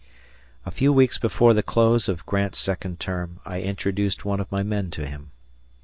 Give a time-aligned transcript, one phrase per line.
[0.65, 4.63] A few weeks before the close of Grant's second term, I introduced one of my
[4.63, 5.29] men to him.